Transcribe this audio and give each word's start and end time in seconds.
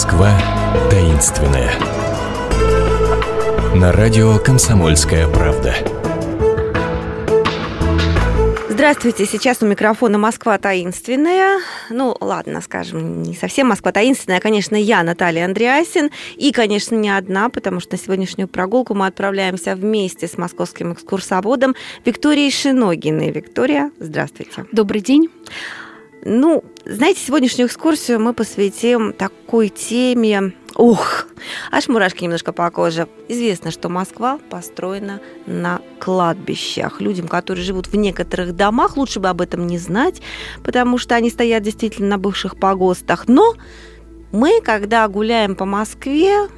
Москва 0.00 0.32
таинственная. 0.88 1.70
На 3.74 3.92
радио 3.92 4.38
«Комсомольская 4.38 5.28
правда». 5.28 5.74
Здравствуйте, 8.70 9.26
сейчас 9.26 9.62
у 9.62 9.66
микрофона 9.66 10.16
Москва 10.16 10.56
таинственная. 10.56 11.60
Ну, 11.90 12.16
ладно, 12.18 12.62
скажем, 12.62 13.22
не 13.22 13.34
совсем 13.34 13.66
Москва 13.68 13.92
таинственная, 13.92 14.38
а, 14.38 14.40
конечно, 14.40 14.74
я, 14.74 15.02
Наталья 15.02 15.44
Андреасин. 15.44 16.08
И, 16.36 16.50
конечно, 16.50 16.94
не 16.94 17.10
одна, 17.10 17.50
потому 17.50 17.80
что 17.80 17.92
на 17.92 17.98
сегодняшнюю 17.98 18.48
прогулку 18.48 18.94
мы 18.94 19.06
отправляемся 19.06 19.76
вместе 19.76 20.28
с 20.28 20.38
московским 20.38 20.94
экскурсоводом 20.94 21.74
Викторией 22.06 22.50
Шиногиной. 22.50 23.32
Виктория, 23.32 23.90
здравствуйте. 23.98 24.64
Добрый 24.72 25.02
день. 25.02 25.28
Ну, 26.22 26.64
знаете, 26.84 27.20
сегодняшнюю 27.20 27.68
экскурсию 27.68 28.20
мы 28.20 28.34
посвятим 28.34 29.14
такой 29.14 29.70
теме. 29.70 30.52
Ух, 30.76 31.26
аж 31.70 31.88
мурашки 31.88 32.24
немножко 32.24 32.52
по 32.52 32.70
коже. 32.70 33.08
Известно, 33.28 33.70
что 33.70 33.88
Москва 33.88 34.38
построена 34.50 35.20
на 35.46 35.80
кладбищах. 35.98 37.00
Людям, 37.00 37.26
которые 37.26 37.64
живут 37.64 37.86
в 37.86 37.96
некоторых 37.96 38.54
домах, 38.54 38.98
лучше 38.98 39.18
бы 39.18 39.28
об 39.30 39.40
этом 39.40 39.66
не 39.66 39.78
знать, 39.78 40.20
потому 40.62 40.98
что 40.98 41.14
они 41.14 41.30
стоят 41.30 41.62
действительно 41.62 42.08
на 42.08 42.18
бывших 42.18 42.56
погостах. 42.56 43.26
Но 43.26 43.54
мы, 44.30 44.60
когда 44.60 45.08
гуляем 45.08 45.56
по 45.56 45.64
Москве, 45.64 46.48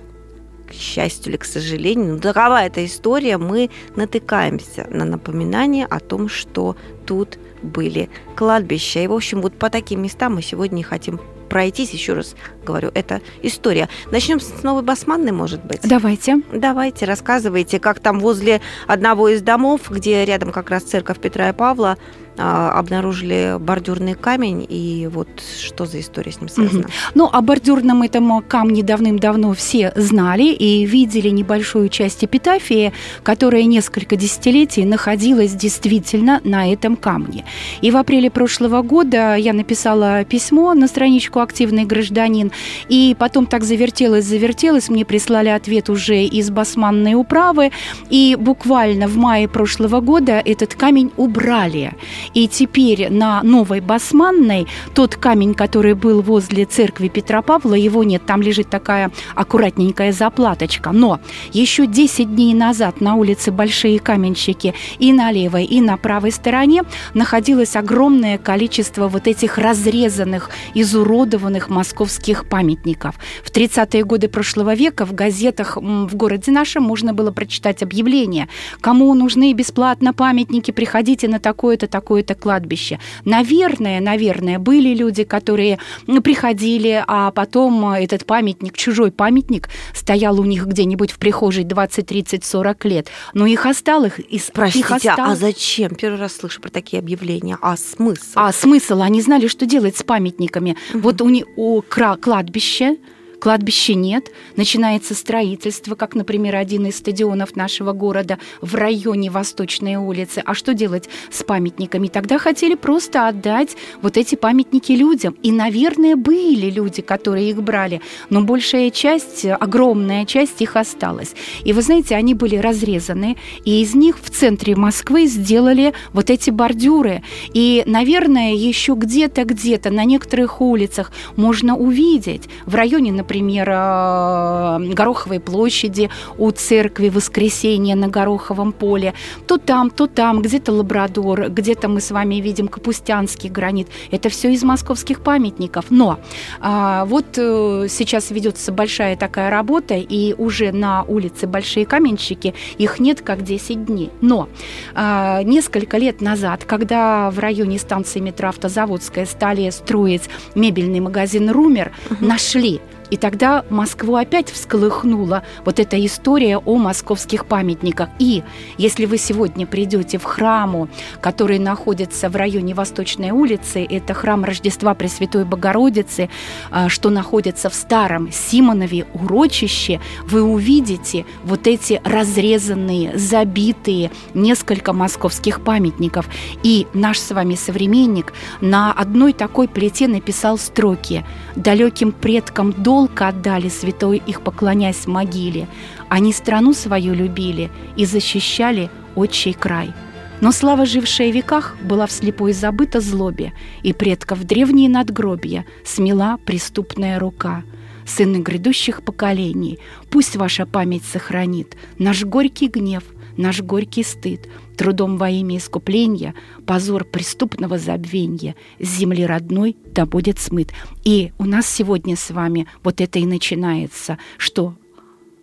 к 0.69 0.73
счастью 0.73 1.33
или 1.33 1.37
к 1.37 1.45
сожалению, 1.45 2.15
ну, 2.15 2.21
такова 2.21 2.65
эта 2.65 2.85
история, 2.85 3.39
мы 3.39 3.71
натыкаемся 3.95 4.89
на 4.91 5.05
напоминание 5.05 5.87
о 5.87 6.01
том, 6.01 6.29
что 6.29 6.77
тут 7.07 7.39
были 7.63 8.09
кладбища. 8.37 9.01
И, 9.01 9.07
в 9.07 9.13
общем, 9.13 9.43
вот 9.43 9.55
по 9.59 9.71
таким 9.71 10.03
местам 10.03 10.35
мы 10.35 10.43
сегодня 10.43 10.83
хотим 10.83 11.21
пройтись, 11.53 11.91
еще 11.91 12.15
раз 12.15 12.35
говорю, 12.65 12.91
это 12.95 13.21
история. 13.43 13.91
Начнем 14.11 14.41
с 14.41 14.63
Новой 14.63 14.83
Басманной, 14.83 15.33
может 15.33 15.63
быть? 15.63 15.81
Давайте. 15.83 16.41
Давайте, 16.51 17.05
рассказывайте, 17.05 17.79
как 17.79 18.01
там 18.01 18.21
возле 18.21 18.63
одного 18.87 19.29
из 19.29 19.43
домов, 19.43 19.91
где 19.91 20.25
рядом 20.25 20.51
как 20.51 20.71
раз 20.71 20.85
церковь 20.85 21.19
Петра 21.21 21.51
и 21.51 21.53
Павла, 21.53 21.99
а, 22.39 22.71
обнаружили 22.79 23.57
бордюрный 23.61 24.15
камень, 24.15 24.65
и 24.67 25.07
вот 25.13 25.29
что 25.61 25.85
за 25.85 26.01
история 26.01 26.33
с 26.33 26.41
ним 26.41 26.49
связана? 26.49 26.85
Угу. 26.85 26.93
Ну, 27.15 27.29
о 27.31 27.43
бордюрном 27.43 28.03
этом 28.03 28.41
камне 28.41 28.83
давным-давно 28.83 29.53
все 29.53 29.93
знали 29.97 30.45
и 30.45 30.87
видели 30.87 31.29
небольшую 31.29 31.91
часть 31.91 32.25
эпитафии, 32.25 32.95
которая 33.23 33.65
несколько 33.65 34.17
десятилетий 34.17 34.87
находилась 34.87 35.53
действительно 35.53 36.41
на 36.43 36.73
этом 36.73 36.97
камне. 36.97 37.45
И 37.83 37.91
в 37.91 37.99
апреле 37.99 38.31
прошлого 38.31 38.81
года 38.81 39.37
я 39.37 39.53
написала 39.53 40.25
письмо 40.25 40.73
на 40.73 40.89
страничку 40.89 41.41
«Активный 41.43 41.85
гражданин», 41.85 42.53
и 42.89 43.17
потом 43.19 43.47
так 43.47 43.65
завертелось, 43.65 44.25
завертелось, 44.25 44.89
мне 44.89 45.05
прислали 45.05 45.49
ответ 45.49 45.91
уже 45.91 46.25
из 46.25 46.51
басманной 46.51 47.15
управы, 47.15 47.71
и 48.11 48.37
буквально 48.39 49.09
в 49.09 49.17
мае 49.17 49.49
прошлого 49.49 50.01
года 50.01 50.43
этот 50.45 50.75
камень 50.75 51.11
убрали. 51.17 51.95
И 52.35 52.49
теперь 52.49 53.11
на 53.11 53.43
Новой 53.43 53.81
Басманной 53.81 54.67
тот 54.95 55.17
камень, 55.17 55.55
который 55.55 55.95
был 55.95 56.23
возле 56.23 56.65
церкви 56.65 57.09
Петра 57.09 57.43
Павла, 57.43 57.75
его 57.75 58.05
нет, 58.05 58.25
там 58.27 58.43
лежит 58.43 58.71
такая 58.71 59.11
аккуратненькая 59.35 60.13
заплаточка. 60.13 60.93
Но 60.93 61.21
еще 61.53 61.87
10 61.87 62.35
дней 62.35 62.55
назад 62.55 63.01
на 63.01 63.17
улице 63.17 63.51
Большие 63.51 63.99
Каменщики 63.99 64.75
и 64.99 65.13
на 65.13 65.33
левой, 65.33 65.65
и 65.65 65.81
на 65.81 65.97
правой 65.97 66.31
стороне 66.31 66.83
находилось 67.15 67.77
огромное 67.77 68.39
количество 68.39 69.09
вот 69.09 69.27
этих 69.27 69.59
разрезанных, 69.59 70.51
изуродованных 70.75 71.32
московских 71.39 72.49
памятников. 72.49 73.17
В 73.45 73.51
30-е 73.51 74.05
годы 74.05 74.29
прошлого 74.29 74.75
века 74.75 75.05
в 75.05 75.15
газетах 75.15 75.77
в 75.77 76.15
городе 76.15 76.51
нашем 76.53 76.83
можно 76.83 77.13
было 77.13 77.31
прочитать 77.31 77.83
объявление, 77.83 78.49
кому 78.81 79.13
нужны 79.15 79.53
бесплатно 79.53 80.15
памятники, 80.15 80.71
приходите 80.71 81.29
на 81.29 81.39
такое-то, 81.41 81.87
такое 81.87 82.13
какое-то 82.13 82.35
кладбище. 82.35 82.99
Наверное, 83.25 83.99
наверное, 83.99 84.59
были 84.59 84.95
люди, 84.95 85.25
которые 85.25 85.79
приходили, 86.23 87.03
а 87.07 87.31
потом 87.31 87.91
этот 87.93 88.27
памятник, 88.27 88.77
чужой 88.77 89.11
памятник, 89.11 89.71
стоял 89.95 90.39
у 90.39 90.45
них 90.45 90.67
где-нибудь 90.67 91.11
в 91.11 91.19
прихожей 91.19 91.65
20, 91.65 92.07
30, 92.07 92.45
40 92.45 92.85
лет. 92.85 93.09
Но 93.33 93.47
их 93.47 93.65
осталось. 93.65 94.13
Из, 94.29 94.51
Простите, 94.53 94.81
их 94.81 94.93
осталось... 94.93 95.39
а 95.39 95.41
зачем? 95.41 95.95
Первый 95.95 96.21
раз 96.21 96.37
слышу 96.37 96.61
про 96.61 96.69
такие 96.69 97.01
объявления. 97.01 97.57
А 97.63 97.79
смысл? 97.79 98.33
А 98.35 98.53
смысл? 98.53 99.01
Они 99.01 99.23
знали, 99.23 99.47
что 99.47 99.65
делать 99.65 99.97
с 99.97 100.03
памятниками. 100.03 100.77
Угу. 100.93 101.01
Вот 101.01 101.22
у, 101.23 101.29
них 101.29 101.47
у 101.57 101.83
кладбища 102.17 102.97
кладбища 103.43 103.95
нет, 103.95 104.31
начинается 104.55 105.17
строительство, 105.17 105.97
как, 105.97 106.15
например, 106.15 106.55
один 106.55 106.87
из 106.87 106.99
стадионов 106.99 107.57
нашего 107.57 107.93
города 107.93 108.39
в 108.61 108.77
районе 108.77 109.33
Восточной 109.33 109.97
улицы. 109.97 110.45
А 110.47 110.55
что 110.55 110.75
делать 110.75 111.09
с 111.29 111.43
памятниками? 111.43 112.07
Тогда 112.07 112.39
хотели 112.39 112.77
просто 112.77 113.27
отдать 113.27 113.77
вот 114.01 114.17
эти 114.17 114.37
памятники 114.37 114.93
людям. 114.93 115.35
И, 115.43 115.51
наверное, 115.51 116.15
были 116.15 116.71
люди, 116.71 117.03
которые 117.03 117.51
их 117.51 117.61
брали, 117.61 118.01
но 118.31 118.43
большая 118.43 118.91
часть, 118.93 119.45
огромная 119.45 120.25
часть 120.25 120.63
их 120.63 120.77
осталась. 120.77 121.35
И 121.65 121.73
вы 121.73 121.83
знаете, 121.83 122.15
они 122.15 122.35
были 122.35 122.55
разрезаны, 122.55 123.37
и 123.65 123.83
из 123.83 123.97
них 123.97 124.21
в 124.23 124.31
центре 124.31 124.77
Москвы 124.77 125.27
сделали 125.27 125.95
вот 126.13 126.31
эти 126.31 126.51
бордюры. 126.51 127.25
И, 127.53 127.83
наверное, 127.87 128.55
еще 128.55 128.95
где-то, 128.95 129.45
где-то 129.45 129.91
на 129.91 130.05
некоторых 130.05 130.61
улицах 130.61 131.11
можно 131.35 131.77
увидеть 131.77 132.49
в 132.67 132.77
районе, 132.77 133.11
например, 133.11 133.32
например, 133.33 133.69
э, 133.71 134.95
Гороховой 134.95 135.41
площади, 135.41 136.11
у 136.37 136.51
церкви 136.51 137.09
Воскресения 137.09 137.97
на 137.97 138.09
Гороховом 138.09 138.73
поле. 138.73 139.15
То 139.47 139.57
там, 139.57 139.91
то 139.91 140.07
там, 140.07 140.43
где-то 140.43 140.73
Лабрадор, 140.73 141.49
где-то 141.49 141.89
мы 141.89 142.01
с 142.01 142.11
вами 142.11 142.37
видим 142.37 142.69
Капустянский 142.69 143.49
гранит. 143.49 143.89
Это 144.11 144.29
все 144.29 144.53
из 144.53 144.63
московских 144.63 145.23
памятников. 145.23 145.87
Но 145.91 146.19
а, 146.61 147.07
вот 147.07 147.39
э, 147.39 147.87
сейчас 147.89 148.31
ведется 148.31 148.71
большая 148.71 149.17
такая 149.17 149.51
работа, 149.51 149.95
и 149.95 150.35
уже 150.35 150.73
на 150.73 151.05
улице 151.05 151.47
Большие 151.47 151.87
Каменщики 151.87 152.55
их 152.77 153.01
нет 153.01 153.23
как 153.23 153.43
10 153.43 153.87
дней. 153.87 154.11
Но 154.21 154.49
а, 154.95 155.43
несколько 155.43 155.97
лет 155.97 156.21
назад, 156.21 156.65
когда 156.65 157.31
в 157.31 157.39
районе 157.39 157.79
станции 157.79 158.21
метро 158.21 158.51
Автозаводская 158.51 159.25
стали 159.25 159.71
строить 159.71 160.29
мебельный 160.55 161.01
магазин 161.01 161.51
«Румер», 161.51 161.93
угу. 162.11 162.25
нашли 162.25 162.81
и 163.13 163.19
тогда 163.19 163.63
Москву 163.69 164.17
опять 164.17 164.51
всколыхнула 164.51 165.43
вот 165.67 165.79
эта 165.79 166.03
история 166.03 166.57
о 166.57 166.77
московских 166.79 167.45
памятниках. 167.45 168.09
И 168.19 168.43
если 168.79 169.05
вы 169.05 169.19
сегодня 169.19 169.67
придете 169.67 170.17
в 170.17 170.25
храму, 170.25 170.89
который 171.21 171.59
находится 171.59 172.31
в 172.31 172.37
районе 172.37 172.73
Восточной 172.73 173.31
улицы, 173.31 173.85
это 173.85 174.15
храм 174.15 174.45
Рождества 174.45 174.95
Пресвятой 174.95 175.45
Богородицы, 175.45 176.31
а, 176.71 176.89
что 176.89 177.11
находится 177.11 177.69
в 177.69 177.75
старом 177.75 178.33
Симонове 178.33 179.05
урочище, 179.13 180.01
вы 180.25 180.43
увидите 180.43 181.27
вот 181.45 181.67
эти 181.67 182.01
разрезанные, 182.05 183.19
забитые 183.19 184.11
несколько 184.33 184.95
московских 184.95 185.61
памятников. 185.61 186.31
И 186.63 186.87
наш 186.95 187.19
с 187.19 187.31
вами 187.31 187.57
современник 187.57 188.33
на 188.63 188.91
одной 188.91 189.35
такой 189.35 189.69
плите 189.69 190.09
написал 190.09 190.57
строки 190.57 191.27
«Далеким 191.57 192.13
предкам 192.13 192.73
долг 192.73 193.02
долг 193.03 193.21
отдали 193.21 193.69
святой 193.69 194.23
их 194.25 194.43
поклонясь 194.43 195.07
могиле. 195.07 195.67
Они 196.09 196.33
страну 196.33 196.73
свою 196.73 197.15
любили 197.15 197.71
и 197.97 198.05
защищали 198.05 198.91
отчий 199.17 199.55
край. 199.55 199.93
Но 200.41 200.53
слава, 200.53 200.87
жившая 200.87 201.33
в 201.33 201.35
веках, 201.35 201.77
была 201.83 202.07
вслепой 202.07 202.53
забыта 202.53 203.01
злобе, 203.01 203.53
и 203.83 203.93
предков 203.93 204.45
древние 204.45 204.89
надгробья 204.89 205.65
смела 205.85 206.37
преступная 206.45 207.19
рука. 207.19 207.65
Сыны 208.07 208.39
грядущих 208.39 209.03
поколений, 209.03 209.79
пусть 210.11 210.37
ваша 210.37 210.67
память 210.67 211.05
сохранит 211.05 211.77
наш 211.99 212.25
горький 212.25 212.69
гнев, 212.69 213.05
наш 213.37 213.63
горький 213.63 214.03
стыд, 214.03 214.49
трудом 214.77 215.17
во 215.17 215.31
имя 215.31 215.59
искупления, 215.59 216.35
позор 216.67 217.05
преступного 217.05 217.79
забвения, 217.79 218.55
с 218.79 218.89
земли 218.89 219.25
родной 219.25 219.77
да 219.87 220.07
будет 220.07 220.39
смыт. 220.39 220.73
И 221.05 221.33
у 221.39 221.45
нас 221.45 221.67
сегодня 221.67 222.17
с 222.17 222.31
вами 222.31 222.67
вот 222.83 223.01
это 223.01 223.19
и 223.19 223.27
начинается, 223.27 224.19
что 224.39 224.75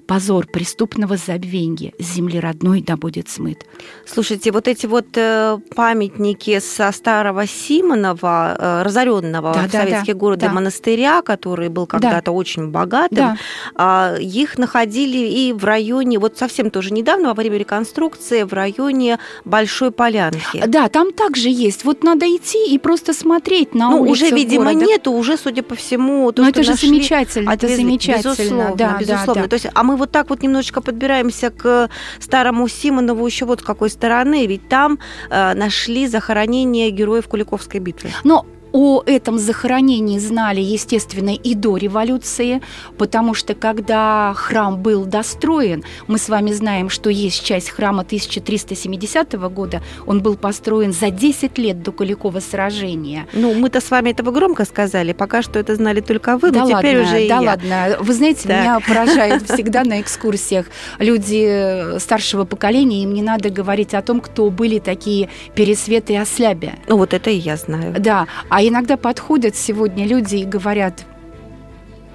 позор 0.09 0.47
преступного 0.47 1.17
забвенья, 1.17 1.91
с 1.99 2.15
земли 2.15 2.39
родной 2.39 2.81
да 2.81 2.97
будет 2.97 3.29
смыт. 3.29 3.67
Слушайте, 4.07 4.51
вот 4.51 4.67
эти 4.67 4.87
вот 4.87 5.05
э, 5.15 5.59
памятники 5.75 6.59
со 6.59 6.91
старого 6.91 7.45
Симонова, 7.45 8.55
э, 8.57 8.81
разоренного 8.83 9.53
Да, 9.53 9.59
в 9.67 9.71
да, 9.71 9.81
советские 9.81 10.15
да, 10.15 10.19
годы 10.19 10.45
да. 10.47 10.51
монастыря, 10.51 11.21
который 11.21 11.69
был 11.69 11.85
когда-то 11.85 12.31
очень 12.31 12.69
богатым, 12.69 13.17
Да. 13.17 13.37
а, 13.75 14.15
их 14.19 14.57
находили 14.57 15.19
и 15.19 15.53
в 15.53 15.63
районе, 15.63 16.17
вот 16.17 16.39
совсем 16.39 16.71
тоже 16.71 16.91
недавно, 16.91 17.27
во 17.29 17.35
время 17.35 17.57
реконструкции, 17.59 18.41
в 18.41 18.53
районе 18.53 19.19
Большой 19.45 19.91
Полянки. 19.91 20.63
Да, 20.65 20.89
там 20.89 21.13
также 21.13 21.49
есть. 21.49 21.85
Вот 21.85 22.03
надо 22.03 22.25
идти 22.25 22.73
и 22.73 22.79
просто 22.79 23.13
смотреть 23.13 23.75
на 23.75 23.91
Ну, 23.91 24.01
улицах 24.01 24.11
уже, 24.27 24.35
видимо, 24.35 24.73
города. 24.73 24.85
нету, 24.87 25.11
уже, 25.11 25.37
судя 25.37 25.61
по 25.61 25.75
всему, 25.75 26.31
то, 26.31 26.41
Но 26.41 26.49
это 26.49 26.63
же 26.63 26.73
замечательно, 26.73 27.51
это 27.51 27.67
отвезли. 27.67 27.83
замечательно. 27.83 28.31
Безусловно, 28.35 28.75
да, 28.75 28.97
безусловно. 28.99 29.33
Да, 29.35 29.41
да. 29.43 29.47
То 29.47 29.53
есть, 29.53 29.67
а 29.71 29.83
мы 29.83 29.98
вот 29.99 30.11
так 30.11 30.29
вот 30.29 30.41
немножечко 30.41 30.81
подбираемся 30.81 31.51
к 31.51 31.89
старому 32.19 32.67
Симонову 32.67 33.25
еще 33.25 33.45
вот 33.45 33.59
с 33.59 33.63
какой 33.63 33.89
стороны, 33.89 34.47
ведь 34.47 34.67
там 34.69 34.99
э, 35.29 35.53
нашли 35.53 36.07
захоронение 36.07 36.89
героев 36.89 37.27
Куликовской 37.27 37.79
битвы. 37.79 38.09
Но 38.23 38.45
о 38.71 39.03
этом 39.05 39.37
захоронении 39.39 40.19
знали, 40.19 40.61
естественно, 40.61 41.29
и 41.33 41.55
до 41.55 41.77
революции, 41.77 42.61
потому 42.97 43.33
что 43.33 43.53
когда 43.55 44.33
храм 44.35 44.77
был 44.81 45.05
достроен, 45.05 45.83
мы 46.07 46.17
с 46.17 46.29
вами 46.29 46.51
знаем, 46.51 46.89
что 46.89 47.09
есть 47.09 47.43
часть 47.43 47.69
храма 47.69 48.01
1370 48.01 49.33
года, 49.51 49.81
он 50.05 50.21
был 50.21 50.35
построен 50.35 50.93
за 50.93 51.09
10 51.09 51.57
лет 51.57 51.83
до 51.83 51.91
Куликова 51.91 52.39
сражения. 52.39 53.27
Ну, 53.33 53.53
мы-то 53.53 53.81
с 53.81 53.89
вами 53.91 54.11
этого 54.11 54.31
громко 54.31 54.65
сказали, 54.65 55.13
пока 55.13 55.41
что 55.41 55.59
это 55.59 55.75
знали 55.75 56.01
только 56.01 56.37
вы, 56.37 56.51
да 56.51 56.59
но 56.59 56.65
ладно, 56.65 56.79
теперь 56.81 57.01
уже 57.01 57.25
и 57.25 57.29
да 57.29 57.39
я. 57.41 57.49
ладно. 57.49 57.97
Вы 58.01 58.13
знаете, 58.13 58.47
Так. 58.47 58.61
меня 58.61 58.79
поражает 58.79 59.43
всегда 59.51 59.83
на 59.83 60.01
экскурсиях 60.01 60.65
люди 60.99 61.97
старшего 61.99 62.45
поколения, 62.45 63.03
им 63.03 63.13
не 63.13 63.21
надо 63.21 63.49
говорить 63.49 63.93
о 63.93 64.01
том, 64.01 64.21
кто 64.21 64.49
были 64.49 64.79
такие 64.79 65.29
пересветы 65.55 66.13
и 66.13 66.17
ослябя. 66.17 66.73
Ну, 66.87 66.97
вот 66.97 67.13
это 67.13 67.29
и 67.29 67.35
я 67.35 67.57
знаю. 67.57 67.95
Да, 67.99 68.27
а 68.49 68.58
иногда 68.67 68.97
подходят 68.97 69.55
сегодня 69.55 70.05
люди 70.07 70.37
и 70.37 70.45
говорят, 70.45 71.05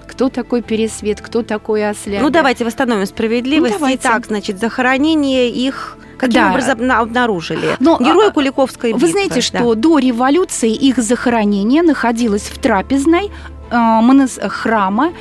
кто 0.07 0.29
такой 0.29 0.63
Пересвет, 0.63 1.21
кто 1.21 1.43
такой 1.43 1.89
Ослябя. 1.89 2.23
Ну, 2.23 2.31
давайте 2.31 2.65
восстановим 2.65 3.07
справедливость. 3.07 3.75
Ну, 3.75 3.79
давайте. 3.79 4.01
Итак, 4.03 4.27
значит, 4.27 4.61
захоронение 4.61 5.49
их 5.51 5.97
каким 6.19 6.43
Да. 6.43 6.51
образом 6.51 6.87
на- 6.87 7.01
обнаружили? 7.01 7.77
Но, 7.81 7.99
Герои 7.99 8.29
а, 8.29 8.31
Куликовской 8.31 8.93
битвы. 8.93 9.07
Вы 9.07 9.13
знаете, 9.13 9.35
да. 9.37 9.41
что 9.41 9.75
до 9.75 9.99
революции 9.99 10.73
их 10.73 10.99
захоронение 10.99 11.83
находилось 11.83 12.43
в 12.43 12.59
трапезной 12.59 13.31
э, 13.71 14.49
храма 14.49 15.13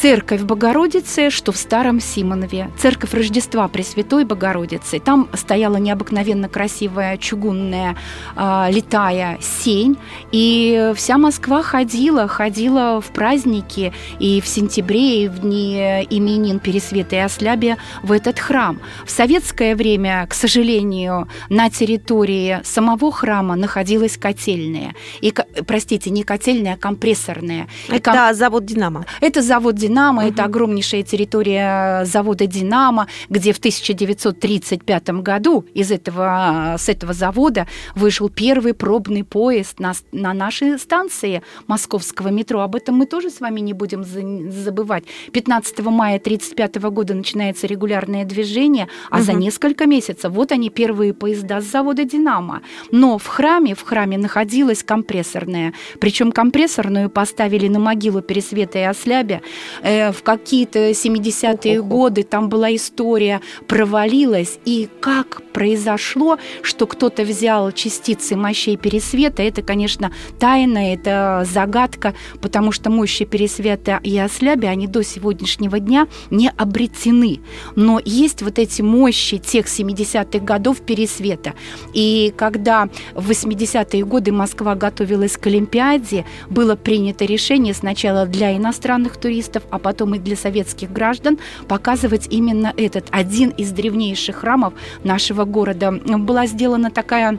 Церковь 0.00 0.42
Богородицы, 0.42 1.28
что 1.28 1.50
в 1.50 1.56
Старом 1.56 2.00
Симонове, 2.00 2.70
Церковь 2.78 3.14
Рождества 3.14 3.66
Пресвятой 3.66 4.24
Богородицы. 4.24 5.00
Там 5.00 5.28
стояла 5.34 5.76
необыкновенно 5.78 6.48
красивая 6.48 7.16
чугунная 7.16 7.96
э, 8.36 8.66
летая 8.70 9.38
сень, 9.40 9.98
и 10.30 10.92
вся 10.94 11.18
Москва 11.18 11.62
ходила, 11.62 12.28
ходила 12.28 13.00
в 13.00 13.06
праздники 13.06 13.92
и 14.20 14.40
в 14.40 14.46
сентябре, 14.46 15.24
и 15.24 15.28
в 15.28 15.40
дни 15.40 16.06
именин 16.10 16.60
Пересвета 16.60 17.16
и 17.16 17.18
Ослябия 17.18 17.76
в 18.04 18.12
этот 18.12 18.38
храм. 18.38 18.78
В 19.04 19.10
советское 19.10 19.74
время, 19.74 20.24
к 20.28 20.34
сожалению, 20.34 21.26
на 21.48 21.70
территории 21.70 22.60
самого 22.62 23.10
храма 23.10 23.56
находилась 23.56 24.16
котельная. 24.16 24.94
И, 25.20 25.34
простите, 25.66 26.10
не 26.10 26.22
котельная, 26.22 26.74
а 26.74 26.76
компрессорная. 26.76 27.66
И 27.88 27.98
ком- 27.98 28.14
Это 28.14 28.32
завод 28.32 28.64
«Динамо». 28.64 29.04
это 29.20 29.42
завод 29.42 29.74
«Динамо», 29.74 29.87
Мгм. 29.88 30.28
это 30.28 30.44
огромнейшая 30.44 31.02
территория 31.02 32.04
завода 32.04 32.46
«Динамо», 32.46 33.06
где 33.28 33.52
в 33.52 33.58
1935 33.58 35.08
году 35.22 35.64
из 35.74 35.90
этого, 35.90 36.76
с 36.78 36.88
этого 36.88 37.12
завода 37.12 37.66
вышел 37.94 38.28
первый 38.28 38.74
пробный 38.74 39.24
поезд 39.24 39.80
на, 39.80 39.92
на 40.12 40.34
нашей 40.34 40.78
станции 40.78 41.42
московского 41.66 42.28
метро. 42.28 42.60
Об 42.60 42.74
этом 42.76 42.96
мы 42.96 43.06
тоже 43.06 43.30
с 43.30 43.40
вами 43.40 43.60
не 43.60 43.72
будем 43.72 44.04
за- 44.04 44.50
забывать. 44.50 45.04
15 45.32 45.78
мая 45.80 46.18
1935 46.18 46.90
года 46.90 47.14
начинается 47.14 47.66
регулярное 47.66 48.24
движение, 48.24 48.88
а 49.10 49.22
за 49.22 49.32
Мгм. 49.32 49.40
несколько 49.40 49.86
месяцев 49.86 50.32
вот 50.32 50.52
они 50.52 50.70
первые 50.70 51.14
поезда 51.14 51.60
с 51.60 51.64
завода 51.64 52.04
«Динамо». 52.04 52.62
Но 52.90 53.18
в 53.18 53.26
храме, 53.26 53.74
в 53.74 53.82
храме 53.82 54.18
находилась 54.18 54.82
компрессорная. 54.82 55.72
Причем 56.00 56.32
компрессорную 56.32 57.10
поставили 57.10 57.68
на 57.68 57.78
могилу 57.78 58.20
Пересвета 58.22 58.78
и 58.78 58.82
Ослябя. 58.82 59.40
Э, 59.82 60.12
в 60.12 60.22
какие-то 60.22 60.90
70-е 60.90 61.80
Ох-ох-ох. 61.80 61.88
годы 61.88 62.22
там 62.22 62.48
была 62.48 62.74
история, 62.74 63.40
провалилась. 63.66 64.58
И 64.64 64.88
как 65.00 65.42
произошло, 65.52 66.38
что 66.62 66.86
кто-то 66.86 67.22
взял 67.22 67.72
частицы 67.72 68.36
мощей 68.36 68.76
Пересвета, 68.76 69.42
это, 69.42 69.62
конечно, 69.62 70.12
тайна, 70.38 70.92
это 70.92 71.46
загадка, 71.50 72.14
потому 72.40 72.72
что 72.72 72.90
мощи 72.90 73.24
Пересвета 73.24 74.00
и 74.02 74.16
Ослябя, 74.18 74.70
они 74.70 74.86
до 74.86 75.02
сегодняшнего 75.02 75.80
дня 75.80 76.06
не 76.30 76.50
обретены. 76.50 77.40
Но 77.76 78.00
есть 78.04 78.42
вот 78.42 78.58
эти 78.58 78.82
мощи 78.82 79.38
тех 79.38 79.66
70-х 79.66 80.44
годов 80.44 80.80
Пересвета. 80.80 81.54
И 81.94 82.32
когда 82.36 82.88
в 83.14 83.30
80-е 83.30 84.04
годы 84.04 84.32
Москва 84.32 84.74
готовилась 84.74 85.36
к 85.36 85.46
Олимпиаде, 85.46 86.24
было 86.48 86.76
принято 86.76 87.24
решение 87.24 87.74
сначала 87.74 88.26
для 88.26 88.56
иностранных 88.56 89.16
туристов, 89.16 89.62
а 89.70 89.78
потом 89.78 90.14
и 90.14 90.18
для 90.18 90.36
советских 90.36 90.92
граждан 90.92 91.38
показывать 91.66 92.26
именно 92.30 92.72
этот 92.76 93.06
один 93.10 93.50
из 93.50 93.70
древнейших 93.72 94.36
храмов 94.36 94.74
нашего 95.04 95.44
города. 95.44 95.92
Была 95.92 96.46
сделана 96.46 96.90
такая 96.90 97.38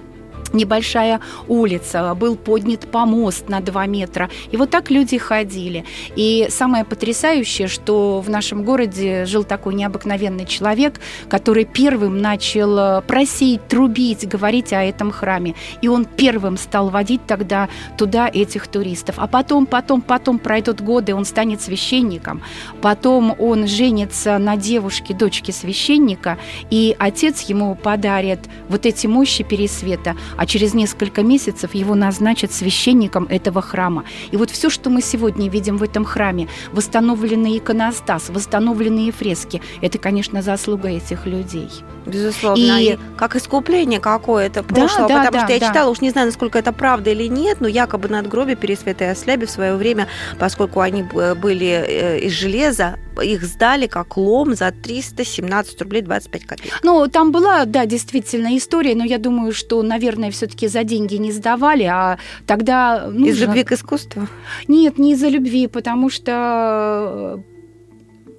небольшая 0.53 1.21
улица, 1.47 2.13
был 2.15 2.35
поднят 2.35 2.89
помост 2.91 3.49
на 3.49 3.59
2 3.59 3.85
метра. 3.87 4.29
И 4.51 4.57
вот 4.57 4.69
так 4.69 4.89
люди 4.89 5.17
ходили. 5.17 5.85
И 6.15 6.47
самое 6.49 6.85
потрясающее, 6.85 7.67
что 7.67 8.21
в 8.21 8.29
нашем 8.29 8.63
городе 8.63 9.25
жил 9.25 9.43
такой 9.43 9.75
необыкновенный 9.75 10.45
человек, 10.45 10.99
который 11.27 11.65
первым 11.65 12.21
начал 12.21 12.77
э, 12.77 13.01
просить, 13.01 13.67
трубить, 13.67 14.27
говорить 14.27 14.73
о 14.73 14.83
этом 14.83 15.11
храме. 15.11 15.55
И 15.81 15.87
он 15.87 16.05
первым 16.05 16.57
стал 16.57 16.89
водить 16.89 17.21
тогда 17.27 17.69
туда 17.97 18.29
этих 18.31 18.67
туристов. 18.67 19.15
А 19.17 19.27
потом, 19.27 19.65
потом, 19.65 20.01
потом 20.01 20.39
пройдут 20.39 20.81
годы, 20.81 21.15
он 21.15 21.25
станет 21.25 21.61
священником. 21.61 22.41
Потом 22.81 23.35
он 23.39 23.67
женится 23.67 24.37
на 24.37 24.57
девушке, 24.57 25.13
дочке 25.13 25.51
священника, 25.51 26.37
и 26.69 26.95
отец 26.99 27.41
ему 27.41 27.75
подарит 27.75 28.39
вот 28.67 28.85
эти 28.85 29.07
мощи 29.07 29.43
Пересвета, 29.43 30.15
а 30.39 30.45
через 30.45 30.73
несколько 30.73 31.21
месяцев 31.21 31.75
его 31.75 31.95
назначат 31.95 32.53
священником 32.53 33.27
этого 33.29 33.61
храма. 33.61 34.05
И 34.31 34.37
вот 34.37 34.49
все, 34.51 34.69
что 34.69 34.89
мы 34.89 35.01
сегодня 35.01 35.49
видим 35.49 35.75
в 35.75 35.83
этом 35.83 36.05
храме, 36.05 36.47
восстановленный 36.71 37.57
иконостас, 37.57 38.29
восстановленные 38.29 39.11
фрески, 39.11 39.61
это, 39.81 39.97
конечно, 39.97 40.41
заслуга 40.41 40.87
этих 40.87 41.25
людей. 41.25 41.67
Безусловно. 42.05 42.57
И- 42.81 42.93
И 42.93 42.99
как 43.17 43.35
искупление 43.35 43.99
какое-то 43.99 44.63
прошлого. 44.63 45.09
да, 45.09 45.17
потому 45.25 45.33
да, 45.33 45.43
что 45.43 45.53
я 45.53 45.59
да. 45.59 45.67
читала, 45.67 45.89
уж 45.91 45.99
не 45.99 46.09
знаю, 46.11 46.27
насколько 46.27 46.57
это 46.57 46.71
правда 46.71 47.09
или 47.09 47.27
нет, 47.27 47.57
но 47.59 47.67
якобы 47.67 48.07
надгробие 48.07 48.55
Пересвета 48.55 49.03
и 49.03 49.07
Осляби 49.07 49.45
в 49.45 49.51
свое 49.51 49.75
время, 49.75 50.07
поскольку 50.39 50.79
они 50.79 51.03
б- 51.03 51.35
были 51.35 51.67
э, 51.67 52.19
из 52.21 52.31
железа, 52.31 52.97
их 53.21 53.43
сдали 53.43 53.87
как 53.87 54.17
лом 54.17 54.55
за 54.55 54.71
317 54.71 55.81
рублей 55.81 56.01
25 56.01 56.45
копеек. 56.45 56.79
Ну, 56.83 57.07
там 57.07 57.31
была, 57.31 57.65
да, 57.65 57.85
действительно 57.85 58.57
история, 58.57 58.95
но 58.95 59.03
я 59.03 59.17
думаю, 59.17 59.53
что, 59.53 59.81
наверное, 59.83 60.31
все-таки 60.31 60.67
за 60.67 60.83
деньги 60.83 61.15
не 61.15 61.31
сдавали, 61.31 61.83
а 61.83 62.17
тогда... 62.45 63.05
Из 63.07 63.13
нужно- 63.13 63.45
любви 63.45 63.63
к 63.63 63.71
искусству. 63.71 64.27
Нет, 64.67 64.97
не 64.97 65.13
из-за 65.13 65.29
любви, 65.29 65.67
потому 65.67 66.09
что 66.09 67.41
э, 68.27 68.31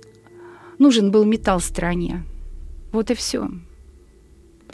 нужен 0.79 1.11
был 1.11 1.25
металл 1.25 1.61
стране. 1.61 2.23
Вот 2.93 3.11
и 3.11 3.15
все. 3.15 3.49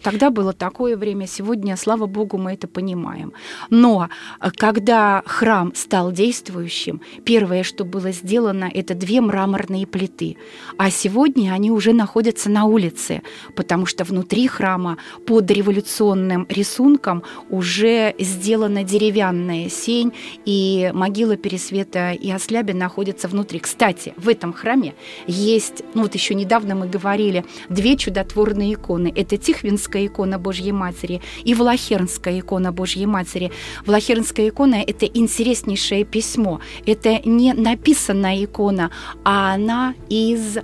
Тогда 0.03 0.31
было 0.31 0.53
такое 0.53 0.97
время, 0.97 1.27
сегодня, 1.27 1.77
слава 1.77 2.07
богу, 2.07 2.39
мы 2.39 2.53
это 2.53 2.69
понимаем. 2.69 3.33
Но 3.71 4.09
э, 4.41 4.51
когда 4.57 5.23
храм 5.27 5.73
стал 5.75 6.13
действующим, 6.13 7.01
первое, 7.25 7.63
что 7.63 7.85
было 7.85 8.13
сделано, 8.13 8.71
это 8.73 8.95
две 8.95 9.21
мраморные 9.21 9.87
плиты. 9.87 10.37
А 10.79 10.91
сегодня 10.91 11.53
они 11.53 11.71
уже 11.71 11.93
находятся 11.93 12.51
на 12.51 12.65
улице, 12.65 13.23
потому 13.55 13.87
что 13.87 14.05
внутри 14.05 14.47
храма 14.47 14.99
под 15.27 15.51
революционным 15.51 16.47
рисунком 16.49 17.23
уже 17.51 18.15
сделана 18.19 18.85
деревянная 18.85 19.69
сень, 19.69 20.13
и 20.45 20.91
могила 20.95 21.37
Пересвета 21.37 22.13
и 22.13 22.31
Ослябя 22.31 22.75
находятся 22.75 23.29
внутри. 23.29 23.59
Кстати, 23.59 24.15
в 24.17 24.29
этом 24.29 24.53
храме 24.53 24.95
есть, 25.27 25.83
ну 25.95 26.03
вот 26.03 26.15
еще 26.15 26.35
недавно 26.35 26.75
мы 26.75 26.89
говорили, 26.89 27.45
две 27.69 27.97
чудотворные 27.97 28.75
иконы. 28.75 29.13
Это 29.15 29.37
Тихвинская 29.37 29.86
икона 29.95 30.39
Божьей 30.39 30.73
Матери 30.73 31.21
и 31.45 31.55
Влахернская 31.55 32.41
икона 32.41 32.73
Божьей 32.73 33.07
Матери. 33.07 33.53
Влахернская 33.85 34.49
икона– 34.49 34.77
это 34.87 35.07
интереснейшее 35.07 36.05
письмо. 36.05 36.61
Это 36.87 37.21
не 37.25 37.53
написанная 37.53 38.45
икона, 38.45 38.91
а 39.25 39.55
она 39.55 39.95
из 40.09 40.59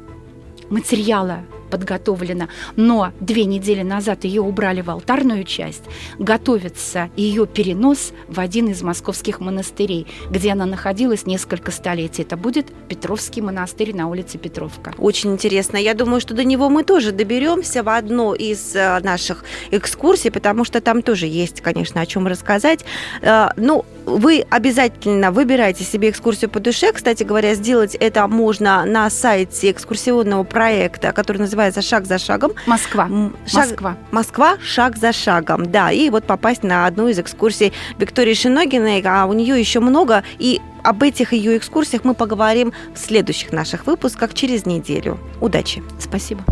материала 0.70 1.44
подготовлена, 1.72 2.48
но 2.76 3.12
две 3.18 3.46
недели 3.46 3.80
назад 3.80 4.24
ее 4.24 4.42
убрали 4.42 4.82
в 4.82 4.90
алтарную 4.90 5.44
часть, 5.44 5.84
готовится 6.18 7.08
ее 7.16 7.46
перенос 7.46 8.12
в 8.28 8.38
один 8.38 8.68
из 8.68 8.82
московских 8.82 9.40
монастырей, 9.40 10.06
где 10.30 10.52
она 10.52 10.66
находилась 10.66 11.24
несколько 11.24 11.70
столетий. 11.70 12.22
Это 12.22 12.36
будет 12.36 12.66
Петровский 12.88 13.40
монастырь 13.40 13.96
на 13.96 14.08
улице 14.08 14.36
Петровка. 14.36 14.92
Очень 14.98 15.32
интересно. 15.32 15.78
Я 15.78 15.94
думаю, 15.94 16.20
что 16.20 16.34
до 16.34 16.44
него 16.44 16.68
мы 16.68 16.84
тоже 16.84 17.10
доберемся 17.10 17.82
в 17.82 17.88
одно 17.88 18.34
из 18.34 18.76
э, 18.76 19.00
наших 19.00 19.44
экскурсий, 19.70 20.30
потому 20.30 20.64
что 20.64 20.82
там 20.82 21.00
тоже 21.00 21.26
есть, 21.26 21.62
конечно, 21.62 22.02
о 22.02 22.06
чем 22.06 22.26
рассказать. 22.26 22.84
Э, 23.22 23.48
ну, 23.56 23.86
вы 24.06 24.44
обязательно 24.50 25.30
выбирайте 25.30 25.84
себе 25.84 26.10
экскурсию 26.10 26.50
по 26.50 26.60
душе. 26.60 26.92
Кстати 26.92 27.22
говоря, 27.22 27.54
сделать 27.54 27.94
это 27.94 28.26
можно 28.28 28.84
на 28.84 29.08
сайте 29.10 29.70
экскурсионного 29.70 30.44
проекта, 30.44 31.12
который 31.12 31.38
называется 31.38 31.82
«Шаг 31.82 32.06
за 32.06 32.18
шагом». 32.18 32.52
Москва. 32.66 33.08
Шаг... 33.46 33.68
Москва. 33.68 33.96
Москва 34.10 34.56
«Шаг 34.62 34.96
за 34.96 35.12
шагом», 35.12 35.70
да. 35.70 35.90
И 35.90 36.10
вот 36.10 36.24
попасть 36.24 36.62
на 36.62 36.86
одну 36.86 37.08
из 37.08 37.18
экскурсий 37.18 37.72
Виктории 37.98 38.34
Шиногиной, 38.34 39.02
а 39.04 39.26
у 39.26 39.32
нее 39.32 39.58
еще 39.58 39.80
много. 39.80 40.22
И 40.38 40.60
об 40.82 41.02
этих 41.02 41.32
ее 41.32 41.56
экскурсиях 41.56 42.04
мы 42.04 42.14
поговорим 42.14 42.72
в 42.94 42.98
следующих 42.98 43.52
наших 43.52 43.86
выпусках 43.86 44.34
через 44.34 44.66
неделю. 44.66 45.18
Удачи. 45.40 45.82
Спасибо. 45.98 46.44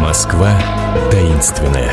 Москва 0.00 0.58
таинственная. 1.10 1.92